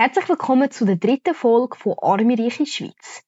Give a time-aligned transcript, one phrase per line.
[0.00, 3.24] Herzlich willkommen zu der dritten Folge von Arme Reiche Schweiz.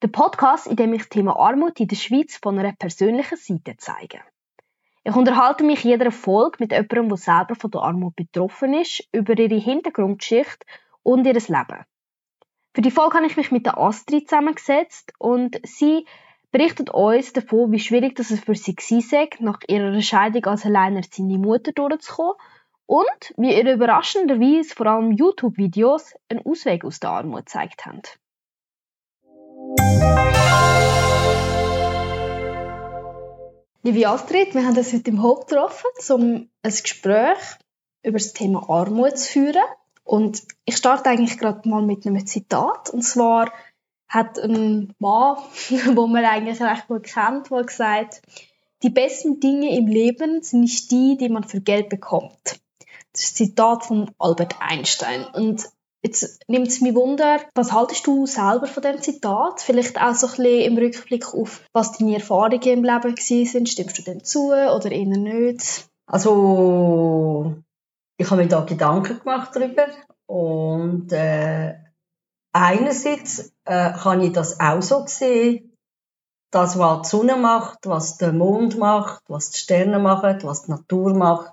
[0.00, 3.74] Der Podcast, in dem ich das Thema Armut in der Schweiz von einer persönlichen Seite
[3.78, 4.20] zeige.
[5.02, 9.36] Ich unterhalte mich jeder Folge mit jemandem, der selber von der Armut betroffen ist, über
[9.36, 10.64] ihre Hintergrundgeschichte
[11.02, 11.84] und ihr Leben.
[12.74, 16.06] Für die Folge habe ich mich mit der Astrid zusammengesetzt und sie
[16.52, 21.72] berichtet uns davon, wie schwierig es für sie war, nach ihrer Scheidung als alleinerziehende Mutter
[21.72, 22.36] durchzukommen
[22.86, 28.02] und wie ihr überraschenderweise vor allem YouTube-Videos einen Ausweg aus der Armut gezeigt haben.
[33.82, 37.38] Liebe Astrid, wir haben uns heute im Haupt getroffen, um ein Gespräch
[38.02, 39.64] über das Thema Armut zu führen.
[40.04, 42.90] Und ich starte eigentlich gerade mal mit einem Zitat.
[42.90, 43.52] Und zwar
[44.08, 45.36] hat ein Mann,
[45.94, 48.22] wo man eigentlich recht gut kennt, gesagt
[48.82, 52.60] die besten Dinge im Leben sind nicht die, die man für Geld bekommt.
[53.14, 55.24] Das Zitat von Albert Einstein.
[55.24, 55.68] Und
[56.02, 59.60] jetzt nimmt es mich Wunder, was haltest du selber von dem Zitat?
[59.60, 63.68] Vielleicht auch so ein bisschen im Rückblick auf, was deine Erfahrungen im Leben sind.
[63.68, 65.88] Stimmst du dem zu oder eher nicht?
[66.06, 67.54] Also,
[68.16, 69.86] ich habe mir da Gedanken gemacht darüber
[70.26, 71.74] und äh,
[72.52, 75.72] einerseits äh, kann ich das auch so sehen,
[76.50, 80.70] das, was die Sonne macht, was der Mond macht, was die Sterne machen, was die
[80.70, 81.52] Natur macht,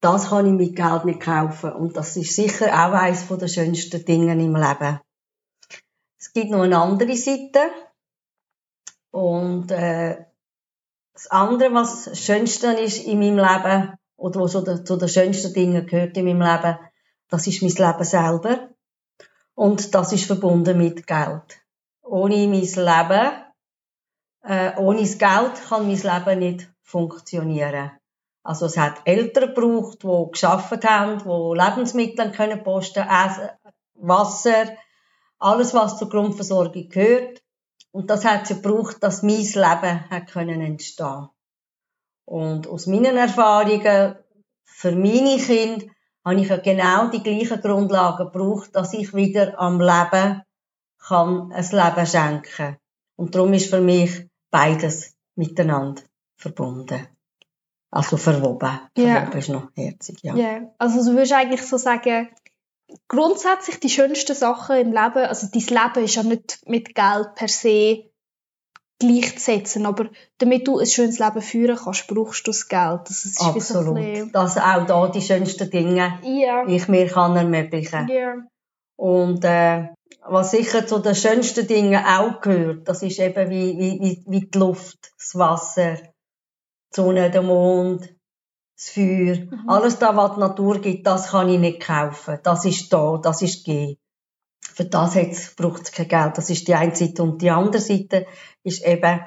[0.00, 1.72] das kann ich mit Geld nicht kaufen.
[1.72, 5.00] Und das ist sicher auch eines der schönsten Dinge im Leben.
[6.18, 7.70] Es gibt noch eine andere Seite.
[9.10, 10.24] Und äh,
[11.14, 15.86] das andere, was das Schönste ist in meinem Leben, oder was zu den schönsten Dingen
[15.86, 16.78] gehört in meinem Leben,
[17.28, 18.68] das ist mein Leben selber.
[19.54, 21.60] Und das ist verbunden mit Geld.
[22.02, 23.44] Ohne mein Leben,
[24.42, 27.97] äh, ohne das Geld kann mein Leben nicht funktionieren.
[28.48, 33.50] Also es hat Eltern gebraucht, die geschafft haben, die Lebensmittel können posten, Essen,
[33.92, 34.74] Wasser,
[35.38, 37.42] alles was zur Grundversorgung gehört.
[37.90, 41.28] Und das hat es gebraucht, dass mein Leben hat können entstehen.
[42.24, 44.16] Und aus meinen Erfahrungen
[44.64, 45.84] für meine Kinder
[46.24, 50.42] habe ich ja genau die gleichen Grundlagen gebraucht, dass ich wieder am Leben
[51.06, 52.78] kann ein Leben schenken.
[53.14, 56.00] Und darum ist für mich beides miteinander
[56.36, 57.08] verbunden.
[57.90, 58.80] Also verwoben.
[58.96, 59.16] Ja.
[59.16, 60.34] Verwoben ist noch herzig, ja.
[60.36, 62.28] Ja, also du würdest eigentlich so sagen,
[63.08, 67.48] grundsätzlich die schönsten Sachen im Leben, also dein Leben ist ja nicht mit Geld per
[67.48, 68.04] se
[68.98, 73.00] gleichzusetzen, aber damit du ein schönes Leben führen kannst, brauchst du das Geld.
[73.04, 73.94] Das ist Absolut.
[73.94, 74.32] Bisschen...
[74.32, 76.66] Dass auch da die schönsten Dinge ja.
[76.66, 78.08] ich mir kann ermöglichen.
[78.08, 78.34] Ja.
[78.96, 79.88] Und äh,
[80.22, 84.58] was sicher zu den schönsten Dingen auch gehört, das ist eben wie, wie, wie die
[84.58, 85.96] Luft, das Wasser,
[86.90, 88.14] die Sonne, der Mond,
[88.76, 89.36] das Feuer.
[89.36, 89.68] Mhm.
[89.68, 92.38] Alles da, was die Natur gibt, das kann ich nicht kaufen.
[92.42, 93.98] Das ist da, das ist gegeben.
[94.60, 96.38] Für das braucht es kein Geld.
[96.38, 97.22] Das ist die eine Seite.
[97.22, 98.26] Und die andere Seite
[98.62, 99.20] ist eben,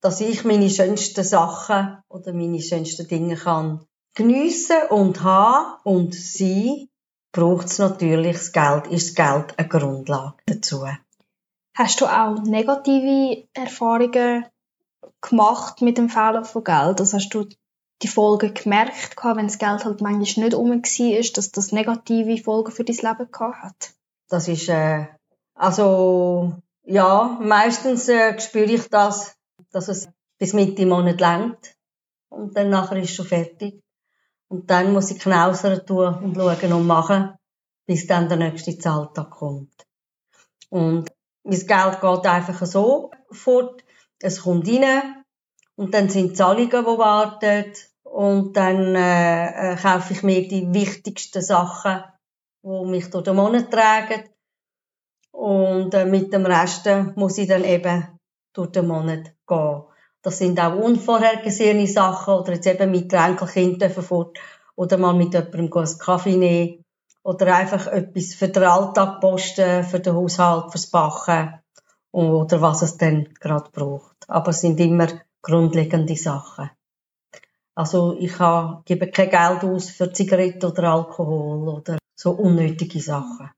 [0.00, 6.88] dass ich meine schönsten Sachen oder meine schönsten Dinge kann geniessen und haben und sein,
[7.32, 10.86] braucht es natürlich das Geld, ist das Geld eine Grundlage dazu.
[11.76, 14.46] Hast du auch negative Erfahrungen
[15.20, 17.00] gemacht mit dem Fehlen von Geld?
[17.00, 17.46] Also hast du
[18.02, 22.72] die Folgen gemerkt, wenn das Geld halt manchmal nicht um war, dass das negative Folgen
[22.72, 23.94] für dein Leben hat?
[24.28, 25.06] Das ist, äh,
[25.54, 26.54] also,
[26.84, 29.34] ja, meistens äh, spüre ich das,
[29.72, 30.08] dass es
[30.38, 31.74] bis Mitte Monat längt.
[32.30, 33.80] Und dann nachher ist es schon fertig.
[34.48, 37.34] Und dann muss ich knausern tun und schauen und machen,
[37.86, 39.86] bis dann der nächste Zahltag kommt.
[40.70, 41.10] Und
[41.42, 43.84] mein Geld geht einfach so fort.
[44.20, 45.24] Es kommt rein.
[45.76, 47.72] Und dann sind Zahlungen, die warten.
[48.02, 52.02] Und dann äh, äh, kaufe ich mir die wichtigsten Sachen,
[52.62, 54.24] die mich durch den Monat tragen.
[55.30, 58.18] Und äh, mit dem Rest muss ich dann eben
[58.52, 59.82] durch den Monat gehen.
[60.22, 64.36] Das sind auch unvorhergesehene Sachen oder jetzt eben mit den Enkelkindern fort
[64.74, 66.84] oder mal mit jemandem einen Kaffee nehmen
[67.22, 71.60] oder einfach etwas für den Alltag posten, für den Haushalt, fürs Backen
[72.10, 74.07] oder was es dann gerade braucht.
[74.28, 75.08] Aber es sind immer
[75.42, 76.70] grundlegende Sachen.
[77.74, 83.50] Also ich habe, gebe kein Geld aus für Zigaretten oder Alkohol oder so unnötige Sachen.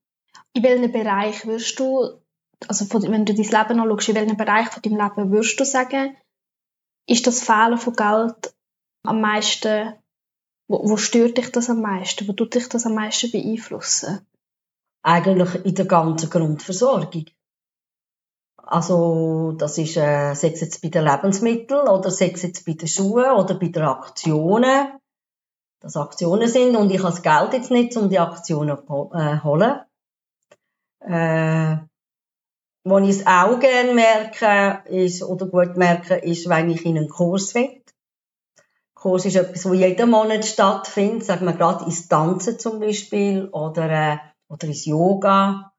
[0.52, 2.20] In welchem Bereich würdest du,
[2.68, 6.16] also wenn du dein Leben anschaust, in welchem Bereich von deinem Leben würdest du sagen,
[7.06, 8.54] ist das Fehlen von Geld
[9.04, 9.94] am meisten,
[10.68, 12.28] wo, wo stört dich das am meisten?
[12.28, 14.20] Wo tut dich das am meisten beeinflussen?
[15.02, 17.24] Eigentlich in der ganzen Grundversorgung.
[18.70, 22.74] Also, das ist, äh, sei es jetzt bei den Lebensmitteln oder sei es jetzt bei
[22.74, 24.92] den Schuhen oder bei den Aktionen.
[25.80, 29.40] dass Aktionen sind und ich habe das Geld jetzt nicht, um die Aktionen zu äh,
[29.42, 29.80] holen.
[31.00, 31.78] Äh,
[32.84, 37.08] wo ich es auch gerne merke, ist, oder gut merke, ist, wenn ich in einen
[37.08, 37.82] Kurs will.
[38.94, 43.90] Kurs ist etwas, wo jeden Monat stattfindet, sagen wir gerade ins Tanzen zum Beispiel, oder,
[43.90, 44.18] äh,
[44.48, 45.72] oder ins Yoga,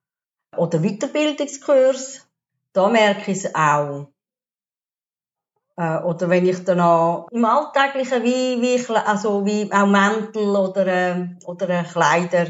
[0.57, 2.27] oder Weiterbildungskurs.
[2.73, 4.07] Da merke ich es auch.
[5.77, 10.87] Äh, oder wenn ich dann auch im Alltäglichen, wie, wie, also wie auch Mäntel oder,
[10.87, 12.47] äh, oder äh, Kleider,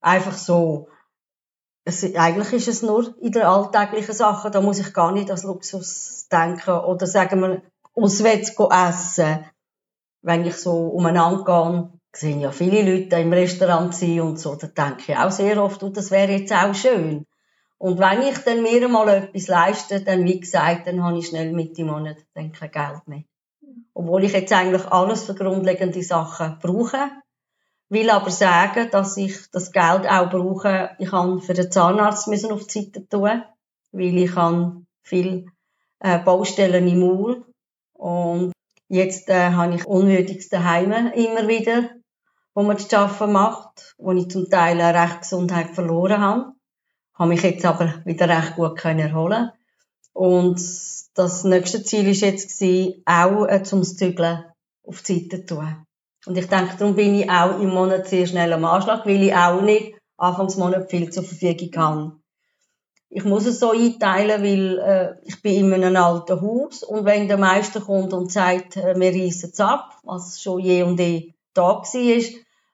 [0.00, 0.88] einfach so,
[1.84, 5.44] es, eigentlich ist es nur in der alltäglichen Sache, da muss ich gar nicht als
[5.44, 6.70] Luxus denken.
[6.70, 7.62] Oder sagen wir,
[7.94, 9.46] auswärts essen.
[10.22, 14.66] Wenn ich so umeinander gehe, sehen ja viele Leute im Restaurant sind und so, da
[14.66, 17.26] denke ich auch sehr oft, oh, das wäre jetzt auch schön.
[17.78, 21.52] Und wenn ich dann mir mal etwas leiste, dann, wie gesagt, dann habe ich schnell
[21.52, 23.24] Mitte Monat dann kein Geld mehr.
[23.92, 27.10] Obwohl ich jetzt eigentlich alles für grundlegende Sachen brauche,
[27.88, 30.90] will aber sagen, dass ich das Geld auch brauche.
[30.98, 33.42] Ich kann für den Zahnarzt müssen auf die Seite tun,
[33.92, 35.46] weil ich habe viel
[36.00, 37.44] äh, Baustellen im Maul
[37.92, 38.52] und
[38.88, 41.90] jetzt äh, habe ich unwürdigste Heime immer wieder,
[42.54, 46.55] wo man das Arbeiten macht, wo ich zum Teil eine recht Gesundheit verloren habe.
[47.18, 49.50] Habe mich jetzt aber wieder recht gut können erholen
[50.16, 50.58] und
[51.14, 52.62] das nächste Ziel ist jetzt
[53.04, 54.44] auch äh, zum Zügeln
[54.82, 55.86] auf die Seite zu tun.
[56.24, 59.34] Und ich denke, darum bin ich auch im Monat sehr schnell am Anschlag, weil ich
[59.34, 62.12] auch nicht Anfangsmonat viel zur Verfügung habe.
[63.10, 67.28] Ich muss es so einteilen, weil äh, ich bin in einem alten Haus und wenn
[67.28, 71.34] der Meister kommt und sagt, äh, wir reissen es ab, was schon je und je
[71.52, 72.22] da war,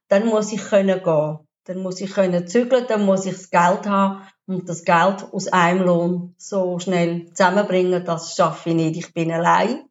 [0.09, 1.39] dann muss ich können gehen.
[1.65, 5.49] Dann muss ich können zügeln, dann muss ich das Geld haben und das Geld aus
[5.49, 8.97] einem Lohn so schnell zusammenbringen, das schaffe ich nicht.
[8.97, 9.85] Ich bin allein.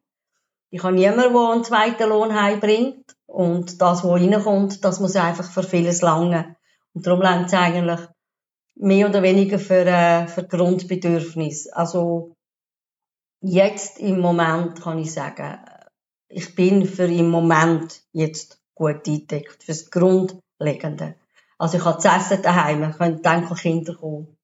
[0.70, 3.16] Ich habe niemanden, der einen zweiten Lohn heimbringt.
[3.26, 6.56] Und das, was reinkommt, das muss einfach für vieles lange.
[6.92, 8.00] Und darum lernt es eigentlich
[8.74, 11.68] mehr oder weniger für, äh, für Grundbedürfnis.
[11.68, 12.34] Also,
[13.40, 15.58] jetzt im Moment kann ich sagen,
[16.28, 21.14] ich bin für im Moment jetzt gut eingedeckt, fürs Grundlegende.
[21.58, 24.36] Also ich habe zu essen daheim, können Kinder kommen.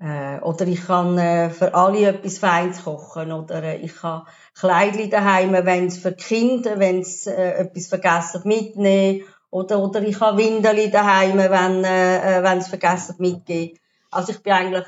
[0.00, 3.32] Äh, oder ich kann äh, für alle etwas Feins kochen.
[3.32, 8.42] Oder äh, ich kann Kleidli daheim, wenn für die Kinder, wenn es äh, etwas vergessen
[8.44, 9.24] mitnehmen.
[9.50, 13.78] Oder, oder ich habe Windeli daheim, wenn äh, wenn es vergessen mitgeben.
[14.10, 14.86] Also ich bin eigentlich,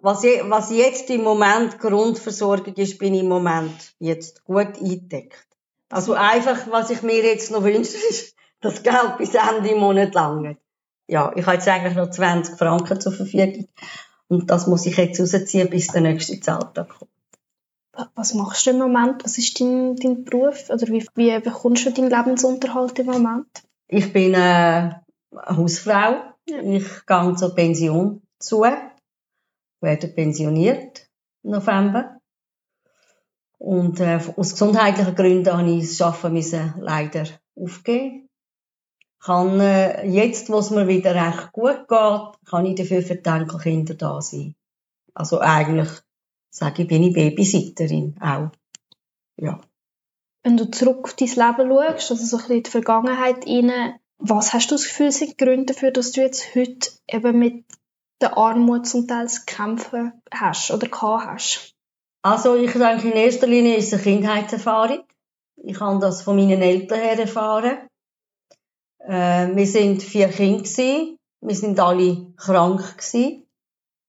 [0.00, 5.46] was, je, was jetzt im Moment Grundversorgung ist, bin ich im Moment jetzt gut eingedeckt.
[5.90, 10.56] Also einfach, was ich mir jetzt noch wünsche, ist, das Geld bis Ende Monat lange
[11.08, 13.68] ja, ich habe jetzt eigentlich noch 20 Franken zur Verfügung.
[14.28, 17.10] Und das muss ich jetzt rausziehen, bis der nächste Zahltag kommt.
[18.14, 19.24] Was machst du im Moment?
[19.24, 20.68] Was ist dein, dein Beruf?
[20.68, 23.46] Oder wie, wie bekommst du deinen Lebensunterhalt im Moment?
[23.88, 24.90] Ich bin äh,
[25.34, 26.16] Hausfrau.
[26.44, 28.64] Ich gehe zur Pension zu.
[29.80, 31.08] Werde pensioniert
[31.42, 32.18] im November.
[33.58, 37.24] Und äh, aus gesundheitlichen Gründen habe ich das Arbeiten müssen leider
[37.54, 38.25] aufgeben
[39.20, 43.28] kann äh, jetzt, wo es mir wieder recht gut geht, kann ich dafür für die
[43.28, 44.54] Enkelkinder da sein.
[45.14, 45.88] Also eigentlich,
[46.50, 48.50] sage ich, bin ich Babysitterin auch.
[49.36, 49.60] Ja.
[50.42, 53.98] Wenn du zurück auf dein Leben schaust, also so ein bisschen in die Vergangenheit rein,
[54.18, 57.64] was hast du das Gefühl, sind die Gründe dafür, dass du jetzt heute eben mit
[58.20, 61.74] der Armut zum Teil zu kämpfen hast oder gehabt hast?
[62.22, 65.04] Also ich denke, in erster Linie ist es eine Kindheitserfahrung.
[65.56, 67.78] Ich habe das von meinen Eltern her erfahren.
[69.06, 71.16] Äh, wir sind vier Kinder gewesen.
[71.40, 73.46] Wir sind alle krank gewesen.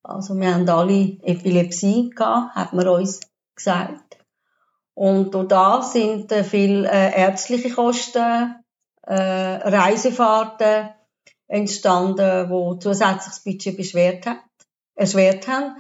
[0.04, 3.20] Also wir haben alle Epilepsie gehabt, hat man uns
[3.56, 4.18] gesagt.
[4.96, 8.56] Und durch das sind äh, viele äh, ärztliche Kosten,
[9.04, 10.90] äh, Reisefahrten
[11.48, 14.40] entstanden, wo zusätzliches Budget beschwert hat,
[14.96, 15.76] erschwert haben.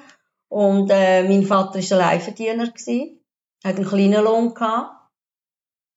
[0.49, 3.19] Und äh, mein Vater war Alleinverdiener gewesen,
[3.63, 4.93] hat einen kleinen Lohn gehabt.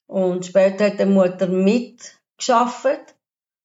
[0.06, 3.14] Und später hat die Mutter mit geschafft.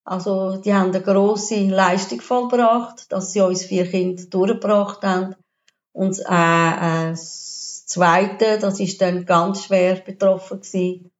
[0.03, 5.35] Also, die haben eine grosse Leistung vollbracht, dass sie uns vier Kinder durchgebracht haben.
[5.93, 6.23] Und äh,
[7.07, 11.11] äh, das Zweite, das ist dann ganz schwer betroffen gewesen.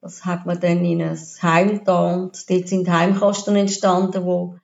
[0.00, 4.56] Das hat man dann in ein Heim und dort sind Heimkosten entstanden, wo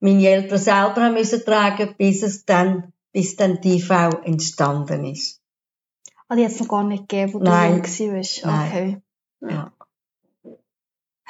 [0.00, 3.90] meine Eltern selber haben müssen tragen, bis es dann, bis dann die IV
[4.24, 5.40] entstanden ist.
[6.28, 7.82] Ah, die hat es noch gar nicht gegeben, wo Nein.
[7.82, 8.44] du jung warst.
[8.44, 9.00] Okay.
[9.40, 9.54] Nein.
[9.54, 9.72] Ja.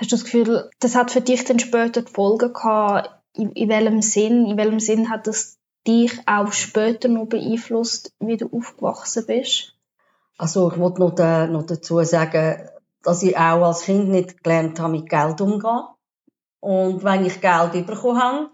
[0.00, 3.10] Hast du das Gefühl, das hat für dich dann später die Folgen gehabt?
[3.34, 4.46] In, in welchem Sinn?
[4.46, 9.74] In welchem Sinn hat das dich auch später noch beeinflusst, wie du aufgewachsen bist?
[10.36, 12.68] Also ich wollte noch, da, noch dazu sagen,
[13.02, 15.88] dass ich auch als Kind nicht gelernt habe, mit Geld umzugehen.
[16.60, 18.50] Und wenn ich Geld bekommen habe,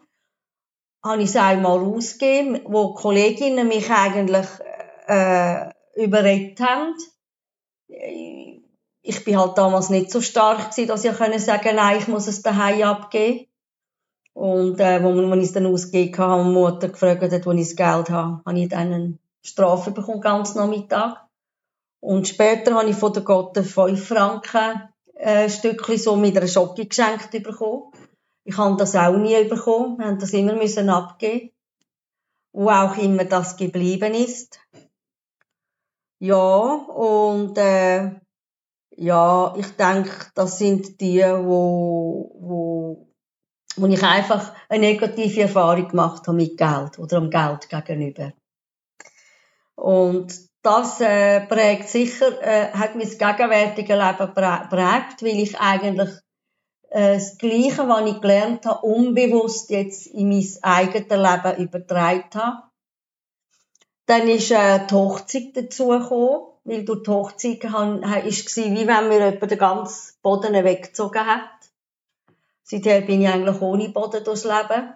[1.02, 4.46] habe ich es einmal ausgegeben, wo Kolleginnen mich eigentlich
[5.06, 6.94] äh, überredet haben.
[9.06, 12.26] Ich bin halt damals nicht so stark gewesen, dass ich können sagen, nein, ich muss
[12.26, 13.46] es daheim abgeben.
[14.32, 17.76] Und äh, wo, man, es dann ausgegeben habe, und Mutter gefragt hat, wo ich das
[17.76, 21.23] Geld habe, habe ich dann eine Strafe bekommen, ganz Nachmittag.
[22.00, 26.87] Und später habe ich von der Gott 5 Franken äh, Stückchen so mit einer Schocke
[26.87, 27.92] geschenkt bekommen.
[28.44, 29.99] Ich habe das auch nie bekommen.
[29.99, 31.50] Wir haben das immer müssen abgeben.
[32.52, 34.58] Wo auch immer das geblieben ist.
[36.20, 38.12] Ja, und äh,
[38.96, 43.08] ja, ich denke, das sind die, wo, wo,
[43.76, 48.32] wo ich einfach eine negative Erfahrung gemacht habe mit Geld oder am Geld gegenüber.
[49.74, 50.32] Und
[50.62, 56.10] das äh, prägt sicher, äh, hat mein gegenwärtige Leben prägt, weil ich eigentlich
[56.90, 62.62] äh, das Gleiche, was ich gelernt habe, unbewusst jetzt in mein eigenes Leben übertragen habe.
[64.06, 69.30] Dann ist äh, die Hochzeit dazugekommen, weil durch die Hochzeit war es wie wenn mir
[69.30, 71.50] jemand den ganzen Boden weggezogen hat.
[72.62, 74.94] Seither bin ich eigentlich ohne Boden durchs Leben.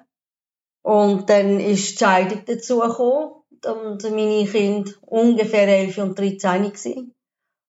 [0.83, 3.33] Und dann ist die Scheidung dazugekommen
[3.67, 7.15] und meine Kinder ungefähr 11 und 13 gewesen.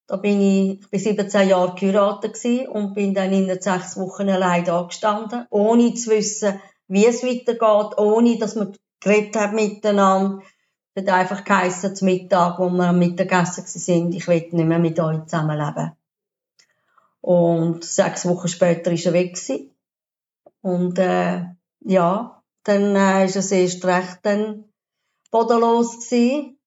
[0.06, 2.36] Da bin ich, ich bin 17 Jahre geheiratet
[2.68, 7.98] und bin dann in sechs Wochen allein da gestanden, ohne zu wissen, wie es weitergeht,
[7.98, 10.42] ohne dass wir geredet haben miteinander.
[10.96, 14.98] Hat einfach geheissen, zum Mittag, wo wir am Mittagessen sind, ich will nicht mehr mit
[14.98, 15.92] euch zusammenleben.
[17.20, 19.38] Und sechs Wochen später ist er weg.
[20.62, 21.44] Und, äh,
[21.80, 24.64] ja, dann, äh, ist es erst recht dann
[25.30, 26.58] bodenlos gewesen.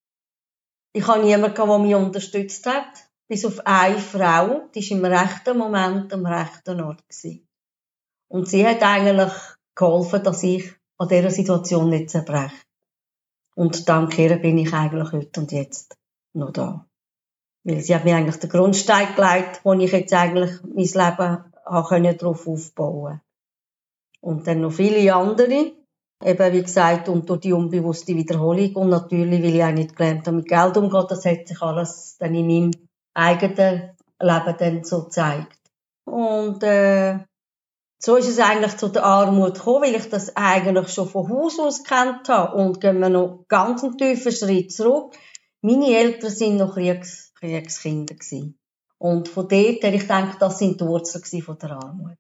[0.94, 2.86] Ich hatte niemanden, der mich unterstützt hat.
[3.28, 7.08] Bis auf eine Frau, die war im rechten Moment am rechten Ort.
[7.08, 7.48] Gewesen.
[8.28, 9.32] Und sie hat eigentlich
[9.76, 12.56] geholfen, dass ich an dieser Situation nicht zerbreche.
[13.56, 15.96] Und dank ihr bin ich eigentlich heute und jetzt
[16.34, 16.86] noch da.
[17.64, 22.48] Weil sie hat mir eigentlich den Grundstein gelegt, wo ich jetzt eigentlich mein Leben darauf
[22.48, 23.22] aufbauen.
[24.22, 25.74] Und dann noch viele andere,
[26.24, 28.76] Eben, wie gesagt, und durch die unbewusste Wiederholung.
[28.76, 32.18] Und natürlich, weil ich auch nicht gelernt habe, mit Geld umzugehen, das hat sich alles
[32.18, 32.72] dann in meinem
[33.14, 33.92] eigenen
[34.22, 35.60] Leben dann so gezeigt.
[36.06, 37.20] Und, äh,
[38.06, 41.58] so ist es eigentlich zu der Armut gekommen, weil ich das eigentlich schon von Haus
[41.58, 42.58] aus kennt habe.
[42.58, 45.16] Und gehen wir noch ganz einen tiefen Schritt zurück.
[45.62, 48.60] Meine Eltern sind noch Kriegs Kriegskinder gewesen.
[48.98, 52.18] Und von dort her, ich denke, das sind die Wurzeln von der Armut.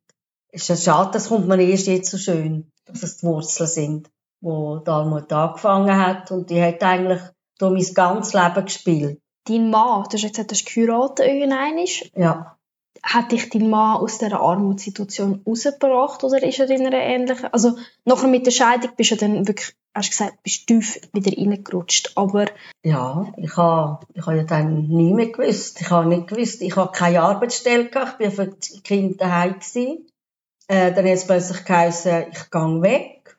[0.49, 3.69] Es ist ja schade, das kommt mir erst jetzt so schön dass es die Wurzeln
[3.69, 4.11] sind,
[4.41, 6.31] wo die Armut angefangen hat.
[6.31, 7.21] Und die hat eigentlich
[7.57, 9.21] durch mein ganzes Leben gespielt.
[9.45, 11.85] Dein Mann, du hast jetzt geheiratet irgendwann.
[12.15, 12.57] Ja.
[13.03, 17.51] Hat dich dein Mann aus dieser Armutssituation rausgebracht oder ist er in einer ähnlichen...
[17.51, 21.38] Also nachher mit der Scheidung bist du dann wirklich, hast du gesagt, bist tief wieder
[21.38, 22.45] reingerutscht, aber...
[22.81, 25.81] Ja, ich habe ich ha ja dann nie mehr gewusst.
[25.81, 29.55] Ich habe nicht gewusst, ich habe keine Arbeitsstelle gehabt, ich war für die Kinder daheim.
[29.55, 30.07] Gewesen.
[30.67, 33.38] Äh, dann hat es plötzlich geheißen, ich gehe weg.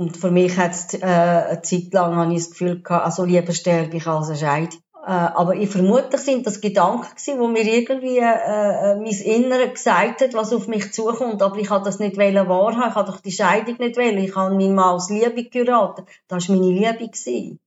[0.00, 3.52] Und für mich hat es äh, eine Zeit lang ich das Gefühl gehabt, also lieber
[3.52, 4.76] sterbe ich als erscheide.
[4.76, 9.70] Äh, aber ich vermute, sind das Gedanken gewesen, wo mir irgendwie äh, äh, mein Innere
[9.70, 11.40] gesagt hat, was auf mich zukommt.
[11.40, 12.90] Aber ich habe das nicht wahrhaben.
[12.90, 14.22] Ich habe doch die Scheidung nicht wählen.
[14.22, 16.04] Ich habe meinen Mann aus Liebe geraten.
[16.26, 17.08] Das war meine Liebe.
[17.08, 17.58] Gewesen.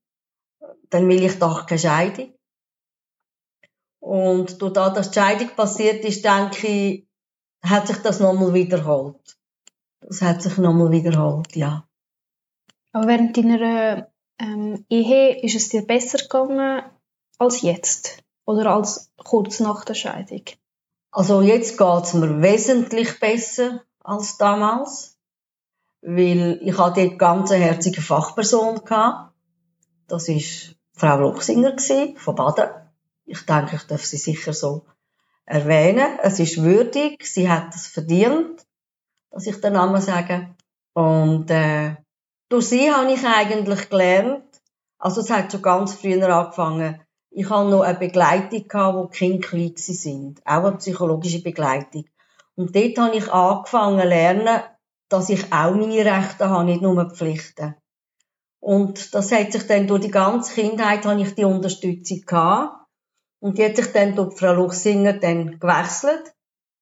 [0.91, 2.31] Dann will ich doch keine Scheidung.
[3.99, 7.07] Und durch das, dass die Scheidung passiert ist, denke ich,
[7.63, 9.39] hat sich das nochmal wiederholt.
[10.01, 11.87] Das hat sich nochmal wiederholt, ja.
[12.91, 16.83] Aber während deiner ähm, Ehe ist es dir besser gegangen
[17.41, 18.23] als jetzt?
[18.45, 20.43] Oder als kurz nach der Scheidung?
[21.11, 25.17] Also jetzt geht es mir wesentlich besser als damals.
[26.01, 28.81] Weil ich hatte dort ganz eine herzige Fachperson.
[30.07, 30.41] Das war
[30.93, 31.75] Frau Luchsinger
[32.17, 32.69] von Baden.
[33.25, 34.85] Ich denke, ich darf sie sicher so
[35.45, 36.19] erwähnen.
[36.21, 38.65] Es ist würdig, sie hat es verdient,
[39.29, 40.55] dass ich den Namen sage.
[40.93, 41.95] Und äh,
[42.49, 44.43] durch sie habe ich eigentlich gelernt,
[44.97, 49.47] also es hat schon ganz früher angefangen, ich habe noch eine Begleitung wo die Kinder
[49.47, 52.05] klein sind, auch eine psychologische Begleitung.
[52.55, 54.61] Und dort habe ich angefangen zu lernen,
[55.09, 57.75] dass ich auch meine Rechte habe, nicht nur Pflichten.
[58.59, 62.85] Und das hat sich dann durch die ganze Kindheit habe ich die Unterstützung gehabt.
[63.39, 66.33] Und die hat sich dann durch Frau Luchsinger dann gewechselt,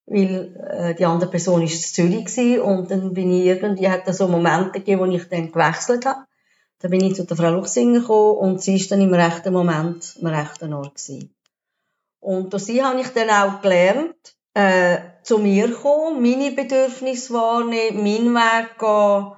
[0.05, 4.17] weil äh, die andere Person ist in Zürich und dann bin ich irgendwie, hat es
[4.17, 6.25] so Momente gegeben, wo ich dann gewechselt habe.
[6.79, 10.15] Dann bin ich zu der Frau Luchsinger gekommen und sie ist dann im rechten Moment
[10.21, 11.33] am rechten Ort gewesen.
[12.19, 18.03] Und durch sie habe ich dann auch gelernt, äh, zu mir kommen, meine Bedürfnisse wahrnehmen,
[18.03, 19.33] meinen Weg gehen,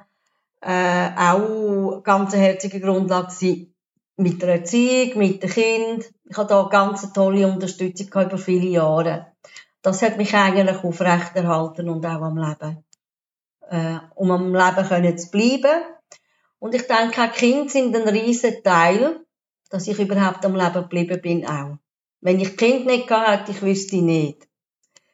[0.61, 3.73] äh, auch ganz herzige Grundlage sein
[4.17, 6.11] mit der Erziehung, mit dem Kind.
[6.29, 9.27] Ich habe da ganz tolle Unterstützung über viele Jahre.
[9.81, 12.83] Das hat mich eigentlich aufrechterhalten und auch am Leben.
[13.69, 15.81] Äh, um am Leben können zu bleiben.
[16.61, 19.25] Und ich denke, auch Kinder sind ein riesen Teil,
[19.71, 21.77] dass ich überhaupt am Leben geblieben bin auch.
[22.21, 24.47] Wenn ich Kind nicht gehabt hätte, ich wüsste nicht.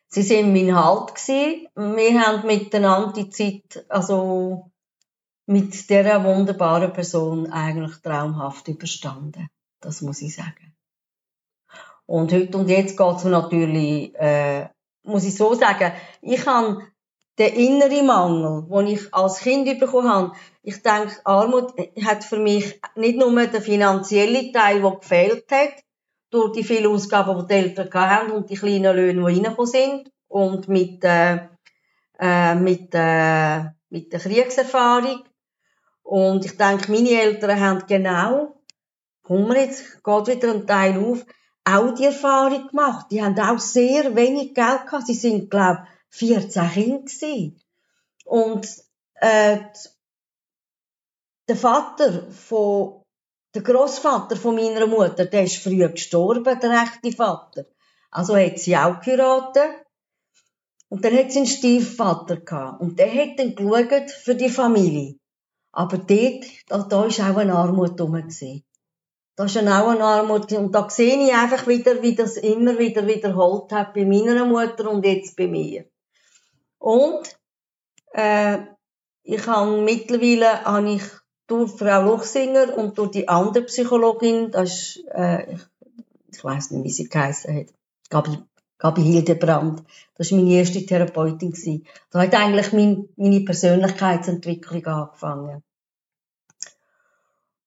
[0.10, 1.68] Sie sind mein Halt gewesen.
[1.74, 4.72] Wir haben miteinander die Zeit, also,
[5.46, 9.48] mit dieser wunderbaren Person eigentlich traumhaft überstanden.
[9.80, 10.75] Das muss ich sagen.
[12.06, 14.68] Und heute und jetzt geht es natürlich, äh,
[15.04, 16.86] muss ich so sagen, ich habe
[17.38, 20.32] den inneren Mangel, den ich als Kind bekommen habe,
[20.63, 25.84] ich denke, Armut hat für mich nicht nur den finanziellen Teil, der gefehlt hat,
[26.29, 30.12] durch die vielen Ausgaben, die die Eltern hatten und die kleinen Löhne, die reingekommen sind
[30.27, 31.48] und mit, äh,
[32.20, 35.24] äh, mit, äh, mit der Kriegserfahrung.
[36.03, 38.62] Und ich denke, meine Eltern haben genau,
[39.27, 41.25] wir jetzt, geht wieder ein Teil auf,
[41.63, 43.08] auch die Erfahrung gemacht.
[43.12, 45.08] Die haben auch sehr wenig Geld gehabt.
[45.08, 47.62] Sie sind, glaube ich, 14 Kinder gewesen.
[48.26, 48.68] Und,
[49.16, 49.60] äh,
[51.48, 53.04] der Vater von,
[53.56, 57.66] der Großvater von meiner Mutter, der ist früh gestorben, der echte Vater.
[58.12, 59.86] Also hat sie auch geheiratet.
[60.90, 62.82] Und dann hat sie einen Stiefvater gehabt.
[62.82, 65.16] Und der hat dann geschaut für die Familie.
[65.72, 68.14] Aber dort, da, da ist auch eine Armut rum.
[69.36, 73.06] Da ist auch eine Armut Und da sehe ich einfach wieder, wie das immer wieder
[73.06, 75.86] wiederholt hat bei meiner Mutter und jetzt bei mir.
[76.79, 77.38] Und,
[78.13, 78.60] äh,
[79.24, 81.03] ich habe mittlerweile, habe ich
[81.48, 85.62] durch Frau Luchsinger und durch die andere Psychologin, das ist, äh, ich,
[86.31, 87.67] ich weiss nicht, wie sie geheißen hat,
[88.10, 88.38] Gabi,
[88.77, 89.83] Gabi Hildebrand,
[90.16, 91.51] das war meine erste Therapeutin.
[91.51, 91.85] Gewesen.
[92.11, 95.63] Da hat eigentlich mein, meine Persönlichkeitsentwicklung angefangen.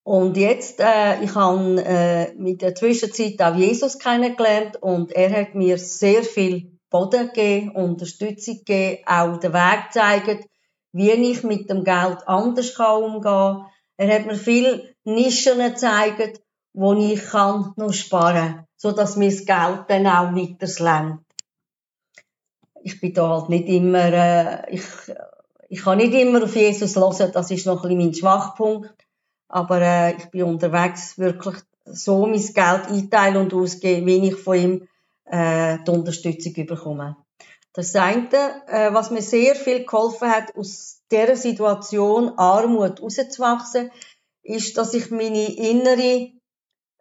[0.02, 5.54] Und jetzt, äh, ich habe äh, mit der Zwischenzeit auch Jesus kennengelernt und er hat
[5.54, 10.46] mir sehr viel Boden gegeben, Unterstützung gegeben, auch den Weg gezeigt,
[10.92, 13.66] wie ich mit dem Geld anders umgehen kann.
[13.96, 16.40] Er hat mir viel Nischen gezeigt,
[16.72, 21.24] wo ich kann noch sparen, so dass mir das Geld dann auch weiter lenkt.
[22.82, 24.82] Ich bin da halt nicht immer, äh, ich,
[25.68, 28.94] ich kann nicht immer auf Jesus hören, das ist noch ein bisschen mein Schwachpunkt.
[29.48, 34.56] Aber äh, ich bin unterwegs wirklich so mein Geld einteilen und ausgeben, wie ich von
[34.56, 34.88] ihm
[35.30, 37.16] äh, die Unterstützung bekomme.
[37.72, 43.90] Das eine, äh, was mir sehr viel geholfen hat, aus dieser Situation Armut rauszuwachsen,
[44.42, 46.32] ist, dass ich meine innere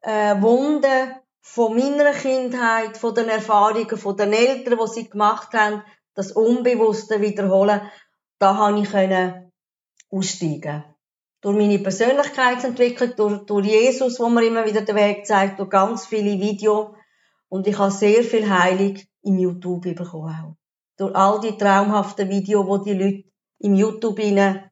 [0.02, 5.84] äh, Wunde von meiner Kindheit, von den Erfahrungen von den Eltern, die sie gemacht haben,
[6.14, 7.82] das Unbewusste wiederholen,
[8.40, 9.52] da habe ich können
[10.12, 10.84] aussteigen.
[11.42, 16.06] Durch meine Persönlichkeitsentwicklung, durch, durch Jesus, wo mir immer wieder den Weg zeigt, durch ganz
[16.06, 16.90] viele Videos.
[17.50, 20.60] Und ich habe sehr viel Heilung im YouTube bekommen auch
[21.00, 23.24] durch all die traumhaften Videos, wo die Leute
[23.60, 24.70] im YouTube rein,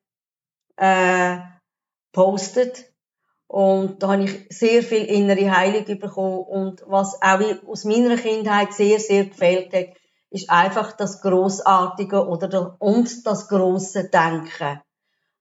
[0.75, 1.39] äh,
[2.11, 2.91] postet.
[3.47, 6.39] Und da habe ich sehr viel innere Heilung bekommen.
[6.39, 9.95] Und was auch aus meiner Kindheit sehr, sehr gefehlt hat,
[10.29, 14.81] ist einfach das Grossartige oder das, und das grosse Denken.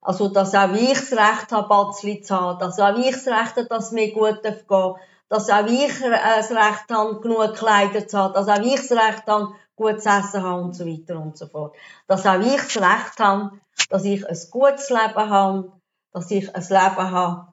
[0.00, 3.56] Also, dass auch ich das Recht habe, Batzli zu haben, dass auch ich das Recht
[3.56, 4.94] habe, dass es mir gut gehen darf,
[5.28, 8.92] dass auch ich äh, das Recht habe, genug Kleider zu haben, dass auch ich das
[8.92, 11.76] Recht habe, gutes Essen habe und so weiter und so fort.
[12.06, 13.60] Dass auch ich das Recht habe,
[13.90, 15.72] dass ich ein gutes Leben habe,
[16.12, 17.52] dass ich ein Leben habe,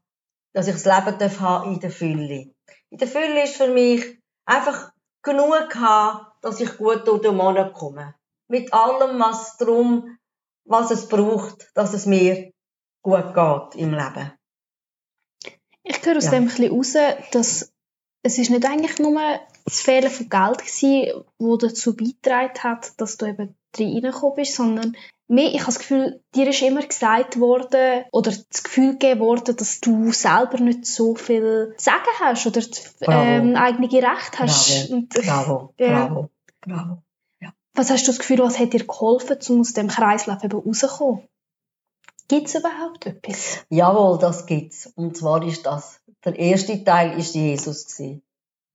[0.54, 2.54] dass ich das Leben darf haben in der Fülle.
[2.90, 4.92] In der Fülle ist für mich einfach
[5.24, 8.16] genug haben, dass ich gut durch den Monat komme.
[8.48, 10.18] Mit allem, was drum,
[10.66, 12.52] was es braucht, dass es mir
[13.02, 14.32] gut geht im Leben.
[15.84, 16.32] Ich höre aus ja.
[16.32, 16.94] dem ein bisschen raus,
[17.32, 17.74] dass
[18.24, 19.20] es ist nicht eigentlich nur
[19.66, 24.96] das Fehlen von Geld gewesen, das dazu beigetragen hat, dass du eben reingekommen bist, sondern
[25.28, 29.56] mehr, ich habe das Gefühl, dir ist immer gesagt worden oder das Gefühl gegeben worden,
[29.56, 32.62] dass du selber nicht so viel zu sagen hast oder
[33.02, 34.90] ähm, eigene Recht hast.
[34.90, 35.88] Bravo, Und, bravo, ja.
[35.88, 36.30] bravo,
[36.62, 37.04] bravo.
[37.42, 37.54] Ja.
[37.74, 41.28] Was hast du das Gefühl, was hat dir geholfen, um aus dem Kreislauf eben rauszukommen?
[42.28, 43.66] Gibt es überhaupt etwas?
[43.70, 44.88] Jawohl, das gibt's.
[44.96, 48.24] Und zwar ist das, der erste Teil ist Jesus gewesen.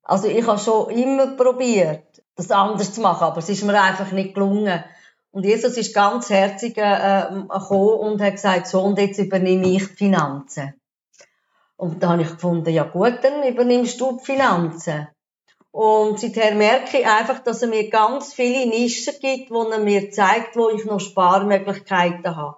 [0.02, 4.10] Also ich habe schon immer probiert, das anders zu machen, aber es ist mir einfach
[4.12, 4.84] nicht gelungen.
[5.30, 9.86] Und Jesus ist ganz herzig äh, gekommen und hat gesagt, so und jetzt übernehme ich
[9.88, 10.74] die Finanzen.
[11.76, 15.08] Und da habe ich gefunden, ja gut, dann übernimmst du die Finanzen.
[15.70, 20.10] Und seither merke ich einfach, dass er mir ganz viele Nischen gibt, wo er mir
[20.10, 22.56] zeigt, wo ich noch Sparmöglichkeiten habe.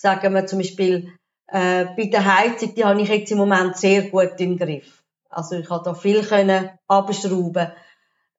[0.00, 1.12] Sagen wir zum Beispiel,
[1.48, 5.02] äh, bei der Heizung, die habe ich jetzt im Moment sehr gut im Griff.
[5.28, 7.70] Also ich habe da viel können abschrauben.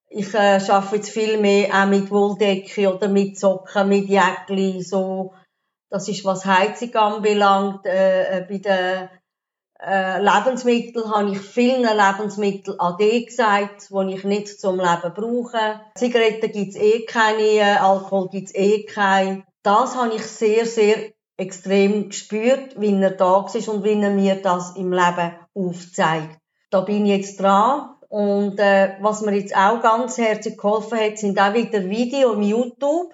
[0.10, 5.36] Ich äh, arbeite jetzt viel mehr auch mit Wolldecke oder mit Socken, mit Jäckli, so.
[5.92, 7.86] Das ist, was Heizung anbelangt.
[7.86, 9.10] Äh, äh bei den
[9.86, 15.82] äh, Lebensmitteln habe ich vielen Lebensmitteln AD gesagt, die ich nicht zum Leben brauche.
[15.94, 19.44] Zigaretten gibt's eh keine, äh, Alkohol gibt's eh keine.
[19.62, 24.36] Das habe ich sehr, sehr extrem gespürt, wie er da ist und wie er mir
[24.36, 26.38] das im Leben aufzeigt.
[26.70, 27.96] Da bin ich jetzt dran.
[28.10, 32.44] Und äh, was mir jetzt auch ganz herzlich geholfen hat, sind auch wieder Videos im
[32.44, 33.14] YouTube.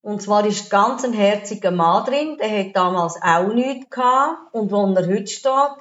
[0.00, 4.72] Und zwar ist ganz ein herziger Mann drin, der hat damals auch nichts gehabt und
[4.72, 5.76] wo er heute steht.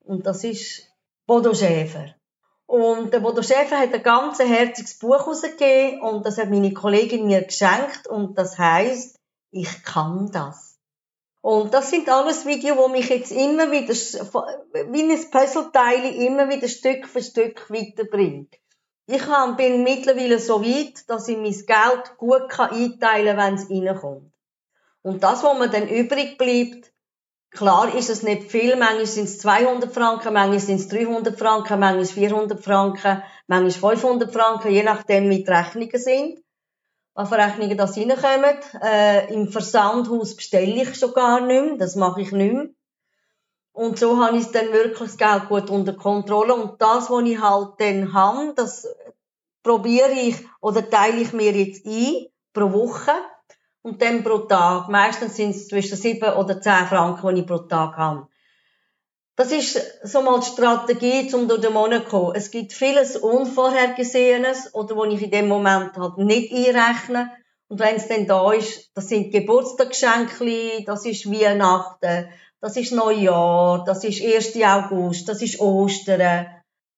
[0.00, 0.88] Und das ist
[1.26, 2.14] Bodo Schäfer.
[2.64, 7.26] Und der Bodo Schäfer hat ein ganz herziges Buch herausgegeben und das hat meine Kollegin
[7.26, 9.18] mir geschenkt und das heißt,
[9.50, 10.67] ich kann das.
[11.40, 16.68] Und das sind alles Videos, wo mich jetzt immer wieder, wie ein Puzzleteil, immer wieder
[16.68, 18.54] Stück für Stück weiterbringt.
[19.06, 19.22] Ich
[19.56, 24.32] bin mittlerweile so weit, dass ich mein Geld gut einteilen kann, wenn es reinkommt.
[25.02, 26.92] Und das, was mir dann übrig bleibt,
[27.50, 31.80] klar ist es nicht viel, manchmal sind es 200 Franken, manchmal sind es 300 Franken,
[31.80, 36.40] manchmal 400 Franken, manchmal 500 Franken, je nachdem, wie die Rechnungen sind
[37.18, 38.58] an Verrechnungen das reinkommen.
[38.80, 42.68] Äh, Im Versandhaus bestelle ich schon gar nicht mehr, das mache ich nicht mehr.
[43.72, 46.54] Und so habe ich dann wirklich das Geld gut unter Kontrolle.
[46.54, 48.86] Und das, was ich halt dann habe, das
[49.64, 53.12] probiere ich oder teile ich mir jetzt ein pro Woche
[53.82, 54.88] und dann pro Tag.
[54.88, 58.28] Meistens sind es zwischen sieben oder zehn Franken, die ich pro Tag habe.
[59.38, 62.34] Das ist so mal die Strategie, um durch den Monat zu kommen.
[62.34, 67.30] Es gibt vieles Unvorhergesehenes oder wo ich in dem Moment halt nicht einrechne.
[67.68, 72.28] Und wenn es dann da ist, das sind Geburtstagsgeschenke, das ist Weihnachten,
[72.60, 74.56] das ist Neujahr, das ist 1.
[74.64, 76.48] August, das ist Ostern.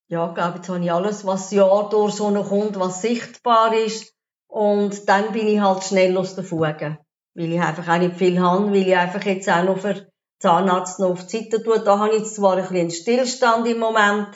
[0.08, 3.74] Ja, ich glaube, jetzt habe ich alles, was Jahr durch so noch kommt, was sichtbar
[3.74, 4.14] ist.
[4.48, 6.96] Und dann bin ich halt schnell aus der Fuge.
[7.34, 10.09] Weil ich einfach auch nicht viel habe, weil ich einfach jetzt auch noch für
[10.40, 11.86] Zahnarzt noch auf die Seite tut.
[11.86, 14.28] Da habe ich zwar ein bisschen einen Stillstand im Moment,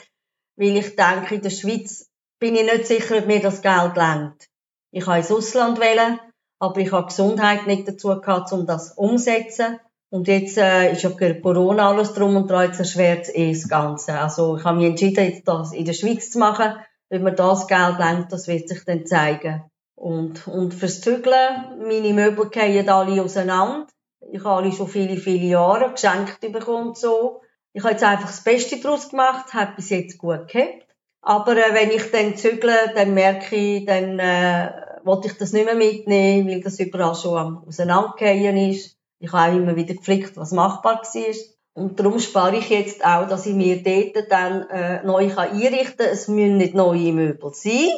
[0.55, 4.47] weil ich denke, in der Schweiz bin ich nicht sicher, ob mir das Geld lenkt.
[4.91, 6.19] Ich habe ins Ausland wählen,
[6.59, 9.79] aber ich habe Gesundheit nicht dazu gehabt, um das umzusetzen.
[10.09, 14.17] Und jetzt äh, ist ja Corona alles drum und dran, jetzt erschwert eh das Ganze.
[14.17, 16.75] Also ich habe mich entschieden, jetzt das in der Schweiz zu machen.
[17.09, 19.63] Ob mir das Geld lenkt, das wird sich dann zeigen.
[19.95, 23.87] Und, und fürs Zügeln, meine Möbel gehen alle auseinander.
[24.31, 27.41] Ich habe alle schon viele, viele Jahre geschenkt bekommen so.
[27.73, 30.85] Ich habe jetzt einfach das Beste daraus gemacht, habe bis jetzt gut gehabt.
[31.21, 34.71] Aber äh, wenn ich dann zügle, dann merke ich, dann äh,
[35.03, 38.97] wollte ich das nicht mehr mitnehmen, weil das überall schon am Auseinandergehen ist.
[39.19, 41.35] Ich habe auch immer wieder gepflegt, was machbar war.
[41.73, 45.97] Und darum spare ich jetzt auch, dass ich mir dort dann äh, neu kann einrichten
[45.97, 46.07] kann.
[46.07, 47.89] Es müssen nicht neue Möbel sein.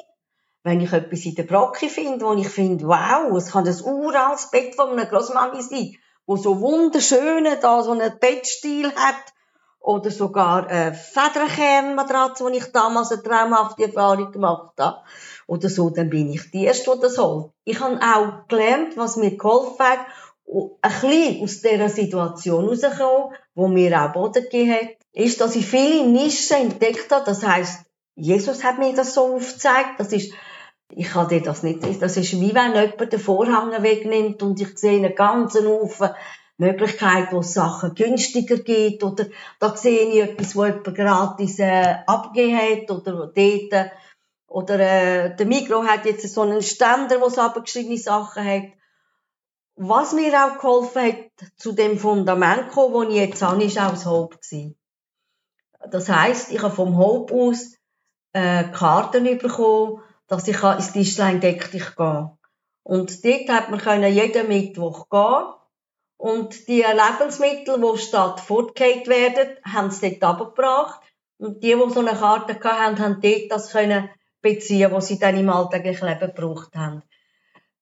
[0.63, 4.49] Wenn ich etwas in der Brocke finde, wo ich finde, wow, es kann das uraltes
[4.51, 5.95] Bett von einer Grossmami sein,
[6.27, 9.33] wo so wunderschöne da so einen Bettstil hat
[9.79, 14.97] oder sogar eine Federkernmatratze, die ich damals eine traumhafte Erfahrung gemacht habe
[15.47, 17.51] oder so, dann bin ich die Erste, die das holt.
[17.63, 19.99] Ich habe auch gelernt, was mir geholfen hat,
[20.47, 25.65] ein bisschen aus dieser Situation rauszukommen, wo mir auch Boden gegeben hat, ist, dass ich
[25.65, 27.25] viele Nischen entdeckt habe.
[27.25, 27.85] Das heisst,
[28.15, 29.99] Jesus hat mir das so aufgezeigt.
[29.99, 30.33] Das ist
[30.89, 34.77] ich kann dir das nicht, das ist wie wenn jemand den Vorhang wegnimmt und ich
[34.77, 36.09] sehe einen ganzen Haufen
[36.57, 39.27] Möglichkeiten, wo es Sachen günstiger gibt, oder
[39.59, 43.91] da sehe ich etwas, wo jemand gratis äh, abgegeben hat, oder dort,
[44.47, 48.63] oder äh, der Mikro hat jetzt so einen Ständer, wo es abgeschriebene Sachen hat.
[49.75, 53.91] Was mir auch geholfen hat, zu dem Fundament kommen, wo ich jetzt habe, ist auch
[53.91, 54.39] das Hope.
[55.91, 57.75] Das heisst, ich habe vom Hope aus
[58.33, 62.37] äh, Karten bekommen, dass ich ins Tischlein deck dich gehe.
[62.83, 65.53] Und dort hat man jeden Mittwoch gehen.
[66.17, 71.01] Und die Lebensmittel, die statt fortgehend werden, haben sie dort abgebracht.
[71.37, 74.09] Und die, die so eine Karte hatten, haben dort das können
[74.41, 77.03] beziehen, was sie dann im alltäglichen Leben gebraucht haben.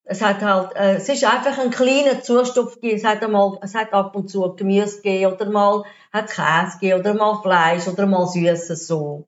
[0.03, 2.21] Es hat halt, äh, es ist einfach ein kleiner
[2.75, 2.95] gegeben.
[2.95, 6.99] Es hat einmal, es hat ab und zu Gemüse gegeben, oder mal hat Käse gegeben,
[6.99, 9.27] oder mal Fleisch, oder mal Süßes, so.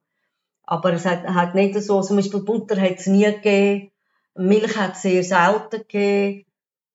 [0.67, 3.89] Aber es hat, hat nicht so, zum Beispiel Butter hat es nie gegeben,
[4.35, 6.45] Milch hat es sehr selten gegeben,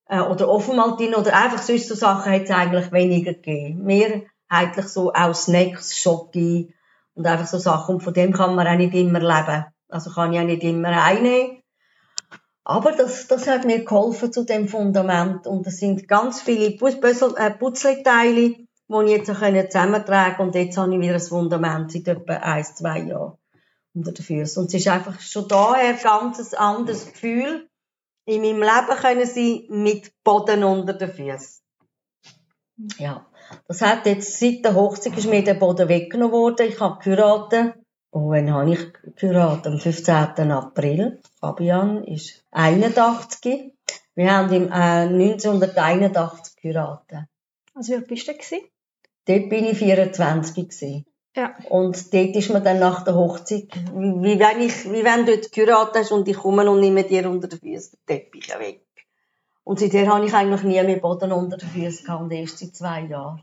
[0.07, 3.83] äh, oder Offenmaltin oder einfach sonst so Sachen hat es eigentlich weniger gegeben.
[3.83, 6.73] Mehrheitlich so auch Snacks, Schoki
[7.15, 7.95] und einfach so Sachen.
[7.95, 9.65] Und von dem kann man auch nicht immer leben.
[9.89, 11.61] Also kann ich ja nicht immer einnehmen.
[12.63, 15.47] Aber das, das hat mir geholfen zu dem Fundament.
[15.47, 18.55] Und es sind ganz viele äh, Putzleteile,
[18.87, 20.47] die ich jetzt zusammentragen kann.
[20.47, 23.37] Und jetzt habe ich wieder ein Fundament seit etwa ein, zwei Jahren
[23.93, 24.61] unter den Füßen.
[24.61, 27.69] Und es ist einfach schon daher ganz ein anderes Gefühl
[28.25, 31.61] in meinem Leben können sein mit Boden unter den Füßen.
[32.97, 33.25] Ja.
[33.67, 36.67] Das hat jetzt, seit der Hochzeit ist mir der Boden weggenommen worden.
[36.67, 37.75] Ich habe geheiratet.
[38.09, 39.67] Und wann habe ich geheiratet?
[39.67, 40.51] Am 15.
[40.51, 41.21] April.
[41.39, 43.73] Fabian ist 81.
[44.15, 47.25] Wir haben im äh, 1981 geheiratet.
[47.73, 48.59] Also wie alt bist du gewesen?
[49.25, 51.05] Dort bin ich 24 gewesen.
[51.35, 51.55] Ja.
[51.69, 55.95] Und dort ist man dann nach der Hochzeit, wie, wenn ich, wie wenn du dort
[55.95, 58.81] hast und ich komme und nehme dir unter den Füßen den Teppich weg.
[59.63, 63.01] Und seither habe ich eigentlich nie mehr Boden unter den Füßen gehabt, erst seit zwei
[63.05, 63.41] Jahren.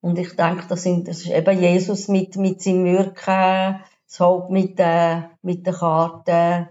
[0.00, 4.50] Und ich denke, das, sind, das ist eben Jesus mit, mit seinem Wirken, das Haupt
[4.50, 6.68] mit, äh, mit den Karten,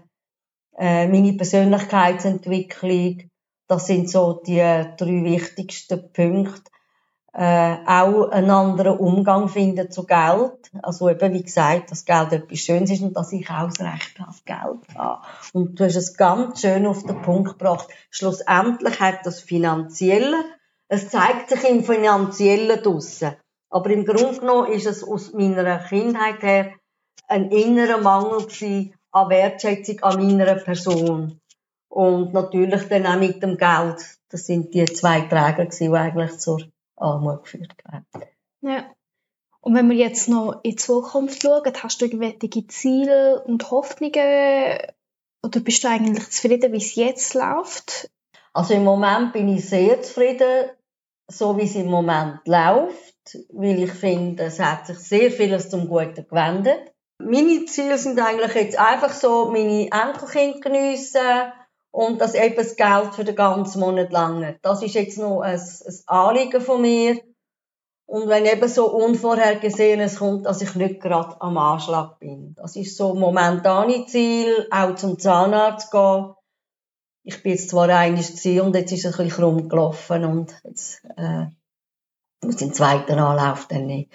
[0.78, 3.30] äh, meine Persönlichkeitsentwicklung.
[3.66, 6.70] Das sind so die drei wichtigsten Punkte
[7.36, 10.70] äh, auch einen anderen Umgang finden zu Geld.
[10.82, 14.20] Also eben, wie gesagt, dass Geld etwas Schönes ist und dass ich auch das Recht
[14.26, 15.22] auf Geld habe.
[15.52, 17.88] Und du hast es ganz schön auf den Punkt gebracht.
[18.10, 20.44] Schlussendlich hat das Finanzielle,
[20.86, 23.34] es zeigt sich im Finanziellen draussen.
[23.68, 26.72] Aber im Grunde genommen ist es aus meiner Kindheit her
[27.26, 31.40] ein innerer Mangel gewesen an Wertschätzung an meiner Person.
[31.88, 34.18] Und natürlich dann auch mit dem Geld.
[34.28, 36.60] Das sind die zwei Träger gewesen, die eigentlich zur
[37.04, 38.06] Armut geführt haben.
[38.62, 38.90] Ja.
[39.60, 44.78] Und wenn wir jetzt noch in die Zukunft schauen, hast du irgendwelche Ziele und Hoffnungen?
[45.42, 48.10] Oder bist du eigentlich zufrieden, wie es jetzt läuft?
[48.52, 50.70] Also im Moment bin ich sehr zufrieden,
[51.28, 55.88] so wie es im Moment läuft, weil ich finde, es hat sich sehr vieles zum
[55.88, 56.92] Guten gewendet.
[57.18, 61.52] Meine Ziele sind eigentlich jetzt einfach so, meine Enkelkinder geniessen,
[61.94, 64.58] und dass eben das Geld für den ganzen Monat lange.
[64.62, 67.22] Das ist jetzt noch ein, ein Anliegen von mir.
[68.06, 72.56] Und wenn eben so Unvorhergesehenes kommt, dass ich nicht gerade am Anschlag bin.
[72.56, 76.34] Das ist so momentane Ziel, auch zum Zahnarzt gehen.
[77.22, 78.28] Ich bin jetzt zwar einig
[78.60, 81.46] und jetzt ist es ein bisschen rumgelaufen und jetzt, äh,
[82.42, 84.10] muss den zweiten Anlauf dann nicht.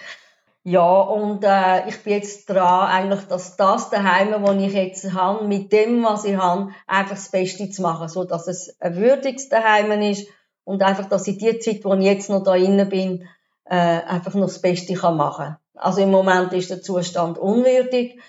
[0.70, 5.48] Ja, und äh, ich bin jetzt dran, eigentlich, dass das daheim, wo ich jetzt habe,
[5.48, 9.50] mit dem, was ich habe, einfach das Beste zu machen, so dass es ein würdiges
[9.50, 10.28] daheim ist
[10.66, 13.28] und einfach, dass ich die Zeit, wo ich jetzt noch da innen bin,
[13.66, 15.58] äh, einfach noch das Beste kann machen.
[15.74, 18.20] Also im Moment ist der Zustand unwürdig,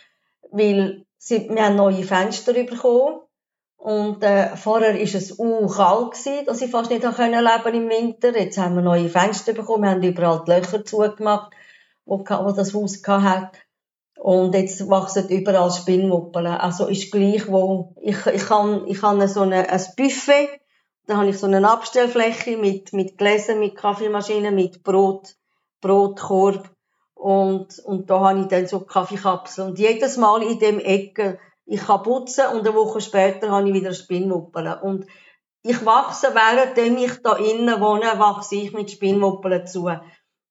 [0.51, 3.21] weil sie, wir haben neue Fenster bekommen
[3.77, 6.15] und äh, vorher ist es uh, kalt
[6.47, 8.35] dass ich fast nicht leben im Winter.
[8.35, 11.53] Jetzt haben wir neue Fenster bekommen, wir haben überall die Löcher zugemacht
[12.11, 13.59] wo, das Haus hat.
[14.19, 16.47] Und jetzt wachsen überall Spinnmuppeln.
[16.47, 20.61] Also ist gleich, wo, ich, ich kann, ich habe so eine, ein Buffet,
[21.07, 25.37] da habe ich so eine Abstellfläche mit, mit Gläsern, mit Kaffeemaschinen, mit Brot,
[25.81, 26.71] Brotkorb.
[27.15, 29.71] Und, und da habe ich dann so Kaffeekapseln.
[29.71, 33.75] Und jedes Mal in dem Ecke, ich kann putzen und eine Woche später habe ich
[33.75, 34.81] wieder Spinnmuppeln.
[34.81, 35.07] Und
[35.63, 39.91] ich wachse, währenddem ich da innen wohne, wachse ich mit Spinnmuppeln zu.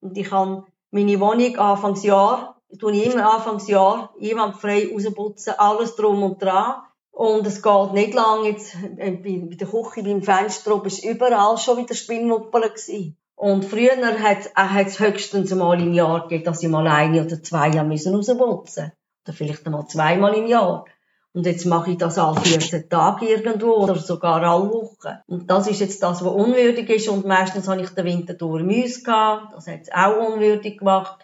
[0.02, 6.24] Und ich habe meine Wohnung Anfangsjahr, tue ich immer Anfangsjahr, jemand frei rausputzen, alles drum
[6.24, 6.82] und dran.
[7.12, 11.58] Und es geht nicht lang, jetzt, äh, bei der Küche, beim Fenster oben, ist überall
[11.58, 13.18] schon wieder Spinnmuppel gewesen.
[13.36, 17.42] Und früher hat äh, es höchstens einmal im Jahr gegeben, dass ich mal eine oder
[17.42, 18.92] zwei Jahre rausputzen.
[19.26, 20.86] Oder vielleicht einmal zweimal im Jahr.
[21.34, 25.20] Und jetzt mache ich das alle 14 Tage irgendwo oder sogar alle Wochen.
[25.28, 27.08] Und das ist jetzt das, was unwürdig ist.
[27.08, 29.54] Und meistens habe ich den Winter durch Müsse gehabt.
[29.54, 31.20] Das hat es auch unwürdig gemacht.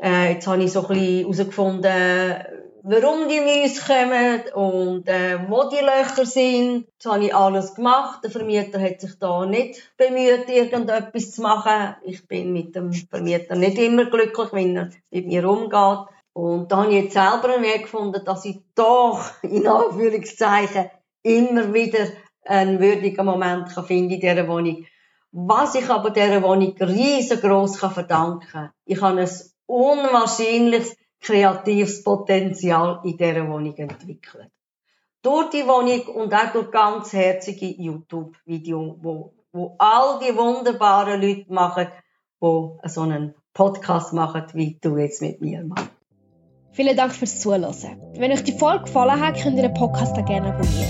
[0.00, 2.34] Äh, jetzt habe ich so ein bisschen herausgefunden,
[2.82, 6.86] warum die Müsse kommen und äh, wo die Löcher sind.
[6.94, 8.20] Jetzt habe ich alles gemacht.
[8.24, 11.96] Der Vermieter hat sich da nicht bemüht, irgendetwas zu machen.
[12.02, 16.08] Ich bin mit dem Vermieter nicht immer glücklich, wenn er mit mir umgeht.
[16.38, 20.88] Und da habe ich jetzt selber einen Weg gefunden, dass ich doch, in Anführungszeichen,
[21.24, 22.06] immer wieder
[22.44, 24.86] einen würdigen Moment kann finden in dieser Wohnung.
[25.32, 29.28] Was ich aber dieser Wohnung riesengroß kann verdanken ich habe ein
[29.66, 34.52] unwahrscheinliches kreatives Potenzial in dieser Wohnung entwickelt.
[35.22, 41.52] Durch die Wohnung und auch durch ganz herzige YouTube-Videos, wo, wo all die wunderbaren Leute
[41.52, 41.88] machen,
[42.40, 45.97] die so einen Podcast machen, wie du jetzt mit mir machst.
[46.78, 47.74] Vielen Dank fürs Zuhören.
[48.18, 50.88] Wenn euch die Folge gefallen hat, könnt ihr den Podcast auch gerne abonnieren.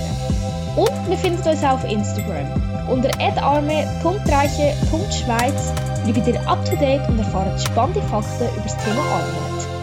[0.77, 2.91] Und wir finden uns auch auf Instagram.
[2.91, 5.73] Unter adarme.reiche.schweiz
[6.05, 9.78] bleibt ihr up to date und erfahrt spannende Fakten über das Thema Armut.